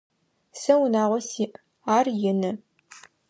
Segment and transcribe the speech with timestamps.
[0.59, 1.53] Сэ унагъо сиӏ,
[1.95, 2.51] ар ины.